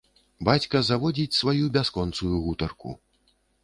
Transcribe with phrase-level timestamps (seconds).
[0.47, 3.01] Бацька заводзіць сваю бясконцую гутарку.